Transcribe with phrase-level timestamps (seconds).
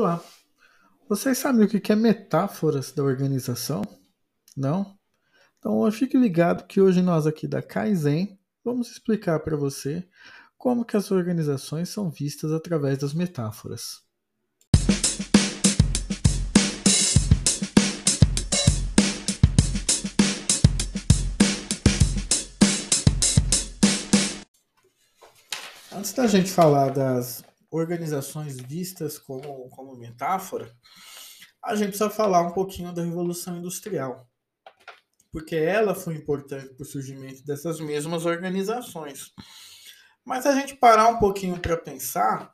[0.00, 0.22] Olá,
[1.08, 3.82] vocês sabem o que é metáforas da organização?
[4.56, 4.96] Não?
[5.58, 10.08] Então fique ligado que hoje nós aqui da Kaizen vamos explicar para você
[10.56, 14.04] como que as organizações são vistas através das metáforas.
[25.92, 30.70] Antes da gente falar das organizações vistas como, como metáfora,
[31.62, 34.26] a gente precisa falar um pouquinho da Revolução Industrial.
[35.30, 39.32] Porque ela foi importante para o surgimento dessas mesmas organizações.
[40.24, 42.52] Mas a gente parar um pouquinho para pensar,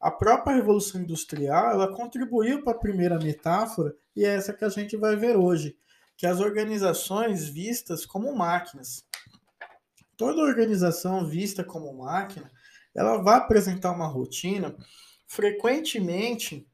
[0.00, 4.68] a própria Revolução Industrial ela contribuiu para a primeira metáfora, e é essa que a
[4.68, 5.76] gente vai ver hoje,
[6.16, 9.04] que é as organizações vistas como máquinas.
[10.16, 12.50] Toda organização vista como máquina,
[12.94, 14.76] ela vai apresentar uma rotina
[15.26, 16.66] frequentemente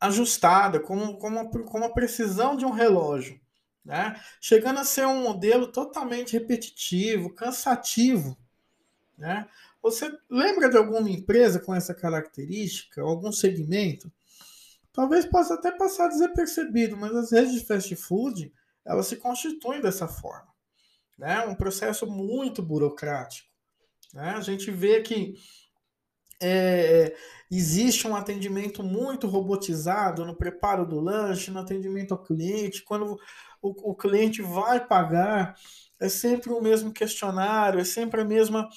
[0.00, 3.38] ajustada, como, como, como a precisão de um relógio,
[3.84, 4.18] né?
[4.40, 8.36] chegando a ser um modelo totalmente repetitivo, cansativo.
[9.18, 9.46] Né?
[9.82, 14.10] Você lembra de alguma empresa com essa característica, algum segmento?
[14.92, 18.52] Talvez possa até passar desapercebido, mas as redes de fast food
[18.84, 20.48] elas se constituem dessa forma.
[21.18, 21.40] Né?
[21.46, 23.49] Um processo muito burocrático.
[24.12, 24.30] Né?
[24.30, 25.34] A gente vê que
[26.42, 27.14] é,
[27.50, 32.82] existe um atendimento muito robotizado no preparo do lanche, no atendimento ao cliente.
[32.82, 33.18] Quando
[33.60, 35.54] o, o cliente vai pagar,
[36.00, 38.68] é sempre o mesmo questionário, é sempre a mesma,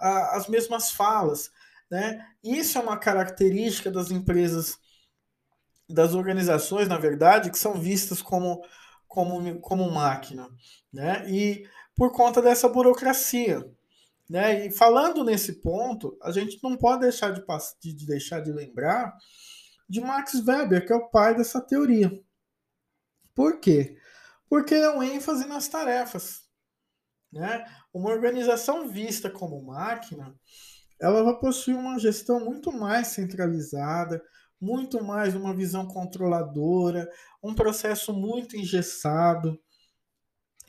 [0.00, 1.50] a, as mesmas falas.
[1.90, 2.26] Né?
[2.42, 4.78] Isso é uma característica das empresas,
[5.88, 8.64] das organizações, na verdade, que são vistas como,
[9.06, 10.48] como, como máquina.
[10.90, 11.28] Né?
[11.28, 13.70] E por conta dessa burocracia.
[14.28, 14.66] Né?
[14.66, 17.42] E falando nesse ponto, a gente não pode deixar de,
[17.94, 19.16] de deixar de lembrar
[19.88, 22.10] de Max Weber, que é o pai dessa teoria.
[23.34, 23.96] Por quê?
[24.48, 26.42] Porque é um ênfase nas tarefas.
[27.32, 27.64] Né?
[27.92, 30.34] Uma organização vista como máquina,
[31.00, 34.22] ela vai possuir uma gestão muito mais centralizada,
[34.60, 37.10] muito mais uma visão controladora,
[37.42, 39.58] um processo muito engessado.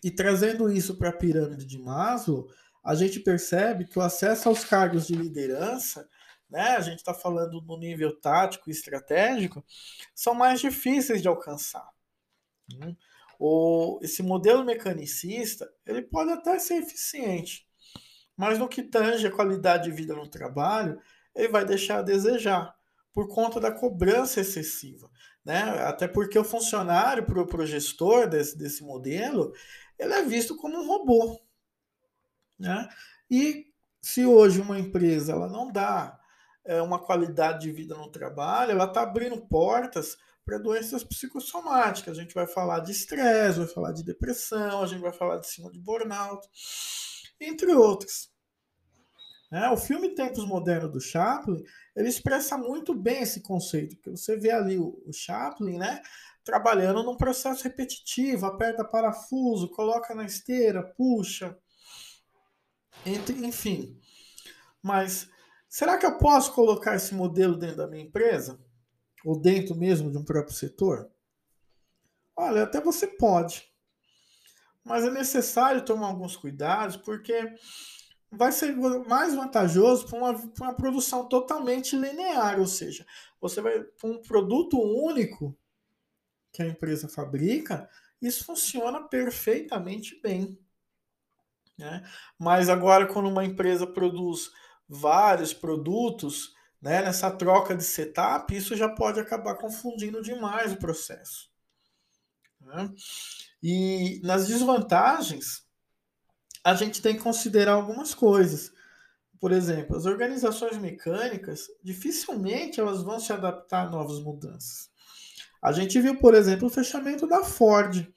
[0.04, 2.48] E trazendo isso para a pirâmide de Maslow,
[2.84, 6.08] a gente percebe que o acesso aos cargos de liderança,
[6.50, 9.64] né, a gente está falando no nível tático e estratégico,
[10.14, 11.90] são mais difíceis de alcançar.
[12.78, 12.96] Né?
[13.40, 17.68] O, esse modelo mecanicista ele pode até ser eficiente,
[18.36, 21.00] mas no que tange a qualidade de vida no trabalho,
[21.34, 22.76] ele vai deixar a desejar
[23.14, 25.10] por conta da cobrança excessiva.
[25.46, 25.60] Né?
[25.86, 29.54] Até porque o funcionário, para o gestor desse, desse modelo,
[30.00, 31.40] ele é visto como um robô.
[32.64, 32.88] Né?
[33.30, 33.66] E
[34.02, 36.18] se hoje uma empresa ela não dá
[36.66, 42.18] é, uma qualidade de vida no trabalho, ela está abrindo portas para doenças psicossomáticas.
[42.18, 45.48] A gente vai falar de estresse, vai falar de depressão, a gente vai falar de
[45.48, 46.48] cima de burnout,
[47.40, 48.32] entre outros.
[49.52, 51.64] É, o filme Tempos Modernos do Chaplin,
[51.96, 56.02] ele expressa muito bem esse conceito, porque você vê ali o, o Chaplin, né,
[56.44, 61.56] trabalhando num processo repetitivo, aperta parafuso, coloca na esteira, puxa,
[63.06, 64.00] enfim.
[64.82, 65.30] Mas
[65.68, 68.60] será que eu posso colocar esse modelo dentro da minha empresa?
[69.26, 71.10] Ou dentro mesmo de um próprio setor?
[72.36, 73.72] Olha, até você pode.
[74.84, 77.56] Mas é necessário tomar alguns cuidados, porque
[78.30, 78.76] vai ser
[79.08, 83.06] mais vantajoso para uma, uma produção totalmente linear, ou seja,
[83.40, 85.58] você vai para um produto único
[86.52, 87.90] que a empresa fabrica,
[88.22, 90.58] isso funciona perfeitamente bem.
[91.78, 92.04] Né?
[92.38, 94.52] Mas agora, quando uma empresa produz
[94.88, 101.50] vários produtos, né, nessa troca de setup, isso já pode acabar confundindo demais o processo.
[102.60, 102.90] Né?
[103.62, 105.64] E nas desvantagens,
[106.64, 108.72] a gente tem que considerar algumas coisas.
[109.40, 114.90] Por exemplo, as organizações mecânicas dificilmente elas vão se adaptar a novas mudanças.
[115.62, 118.08] A gente viu, por exemplo, o fechamento da Ford.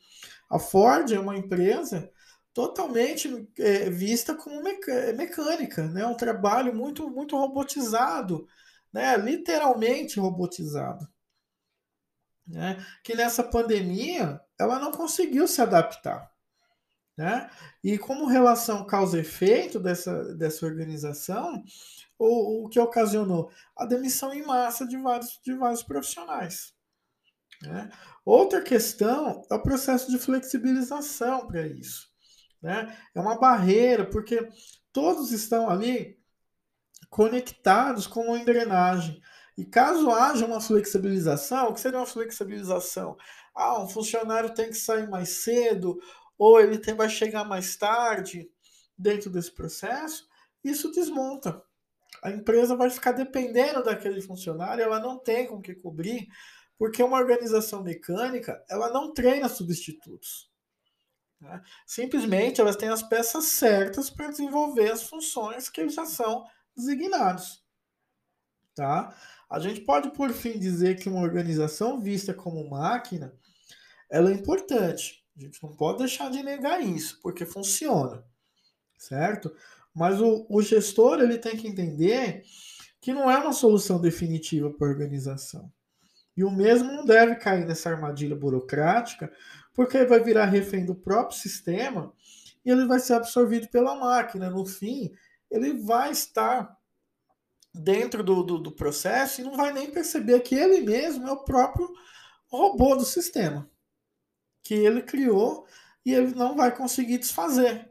[0.50, 2.10] A Ford é uma empresa
[2.56, 6.06] totalmente é, vista como mecânica, né?
[6.06, 8.48] Um trabalho muito muito robotizado,
[8.90, 9.14] né?
[9.18, 11.06] Literalmente robotizado,
[12.46, 12.82] né?
[13.04, 16.32] Que nessa pandemia ela não conseguiu se adaptar,
[17.14, 17.50] né?
[17.84, 21.62] E como relação causa-efeito dessa dessa organização,
[22.18, 26.74] o, o que ocasionou a demissão em massa de vários de vários profissionais.
[27.62, 27.90] Né?
[28.24, 32.15] Outra questão é o processo de flexibilização para isso.
[32.62, 32.96] Né?
[33.14, 34.48] É uma barreira, porque
[34.92, 36.18] todos estão ali
[37.10, 39.20] conectados com uma engrenagem.
[39.56, 43.16] E caso haja uma flexibilização, o que seria uma flexibilização?
[43.54, 45.98] Ah, um funcionário tem que sair mais cedo,
[46.38, 48.50] ou ele tem, vai chegar mais tarde
[48.98, 50.28] dentro desse processo,
[50.62, 51.62] isso desmonta.
[52.22, 56.28] A empresa vai ficar dependendo daquele funcionário, ela não tem com que cobrir,
[56.78, 60.50] porque uma organização mecânica ela não treina substitutos.
[61.40, 61.62] Né?
[61.86, 66.44] Simplesmente elas têm as peças certas para desenvolver as funções que já são
[66.76, 67.64] designados.
[68.74, 69.16] Tá?
[69.48, 73.32] A gente pode, por fim, dizer que uma organização vista como máquina
[74.10, 75.24] ela é importante.
[75.36, 78.24] A gente não pode deixar de negar isso, porque funciona,
[78.96, 79.54] certo?
[79.94, 82.42] Mas o, o gestor ele tem que entender
[83.00, 85.70] que não é uma solução definitiva para a organização.
[86.36, 89.32] E o mesmo não deve cair nessa armadilha burocrática,
[89.76, 92.12] porque vai virar refém do próprio sistema
[92.64, 94.48] e ele vai ser absorvido pela máquina.
[94.48, 95.12] No fim,
[95.50, 96.76] ele vai estar
[97.74, 101.44] dentro do, do, do processo e não vai nem perceber que ele mesmo é o
[101.44, 101.92] próprio
[102.48, 103.70] robô do sistema
[104.62, 105.66] que ele criou
[106.04, 107.88] e ele não vai conseguir desfazer.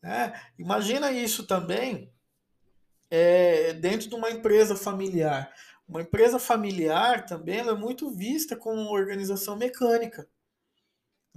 [0.00, 0.32] Né?
[0.56, 2.12] Imagina isso também
[3.10, 5.52] é, dentro de uma empresa familiar.
[5.86, 10.28] Uma empresa familiar também é muito vista como uma organização mecânica.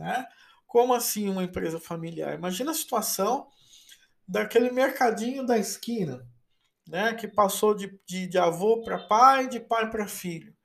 [0.01, 0.25] Né?
[0.65, 2.33] Como assim uma empresa familiar?
[2.33, 3.47] Imagina a situação
[4.27, 6.27] daquele mercadinho da esquina,
[6.87, 7.13] né?
[7.13, 10.55] que passou de, de, de avô para pai, de pai para filho.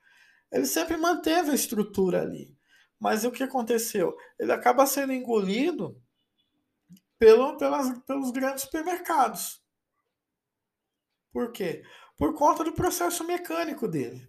[0.50, 2.56] Ele sempre manteve a estrutura ali.
[2.99, 4.17] Mas o que aconteceu?
[4.38, 6.00] Ele acaba sendo engolido
[7.19, 9.62] pelo, pelas, pelos grandes supermercados.
[11.31, 11.83] Por quê?
[12.17, 14.27] Por conta do processo mecânico dele.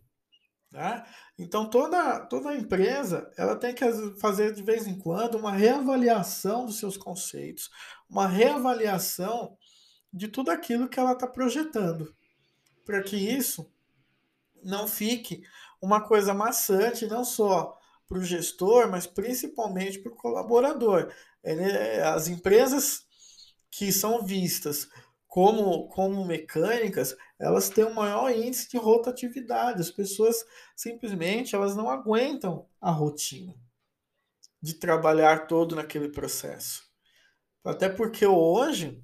[0.72, 1.06] Né?
[1.40, 3.86] Então toda, toda empresa ela tem que
[4.20, 7.70] fazer de vez em quando uma reavaliação dos seus conceitos,
[8.10, 9.58] uma reavaliação
[10.12, 12.14] de tudo aquilo que ela está projetando,
[12.86, 13.72] para que isso
[14.64, 15.42] não fique
[15.82, 17.78] uma coisa maçante, não só
[18.08, 21.14] para o gestor, mas principalmente para o colaborador.
[22.14, 23.06] As empresas
[23.70, 24.88] que são vistas
[25.38, 29.80] como, como mecânicas, elas têm um maior índice de rotatividade.
[29.80, 30.44] As pessoas
[30.76, 33.54] simplesmente elas não aguentam a rotina
[34.60, 36.92] de trabalhar todo naquele processo.
[37.64, 39.00] Até porque hoje,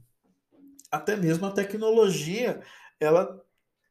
[0.90, 2.64] até mesmo a tecnologia,
[3.00, 3.40] ela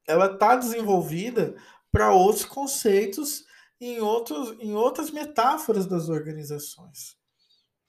[0.04, 1.54] ela está desenvolvida
[1.92, 3.44] para outros conceitos
[3.80, 7.16] em, outros, em outras metáforas das organizações,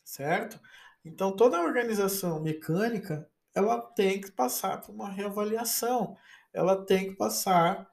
[0.06, 0.60] certo?
[1.04, 6.18] Então, toda organização mecânica ela tem que passar por uma reavaliação,
[6.54, 7.90] ela tem que passar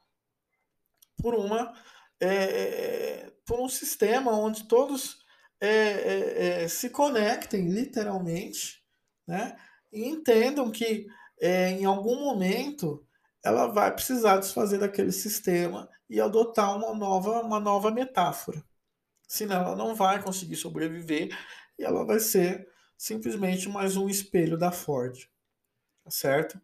[1.17, 1.73] por uma
[2.21, 5.19] é, por um sistema onde todos
[5.61, 8.83] é, é, é se conectem literalmente,
[9.27, 9.57] né?
[9.93, 11.07] E entendam que
[11.41, 13.07] é, em algum momento
[13.43, 18.63] ela vai precisar desfazer daquele sistema e adotar uma nova, uma nova metáfora.
[19.27, 21.31] Senão ela não vai conseguir sobreviver
[21.79, 22.69] e ela vai ser
[22.99, 25.30] simplesmente mais um espelho da Ford.
[26.11, 26.61] Certo?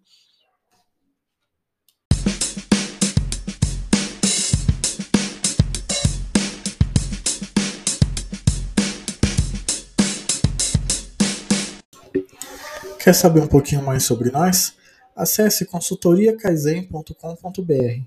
[12.98, 14.74] Quer saber um pouquinho mais sobre nós?
[15.14, 18.02] Acesse consultoriacaizen.com.br.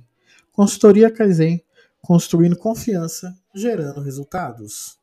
[0.52, 1.64] Consultoria Kaizen,
[2.02, 4.99] construindo confiança, gerando resultados.